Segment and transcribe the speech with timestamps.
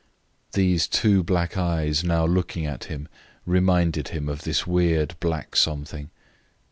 [0.53, 3.07] These two black eyes now looking at him
[3.45, 6.09] reminded him of this weird, black something.